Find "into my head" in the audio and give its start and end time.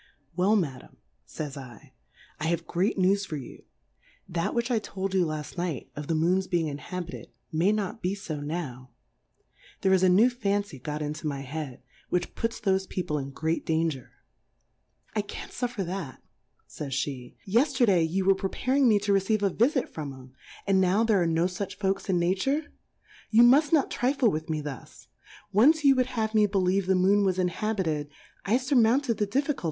11.03-11.83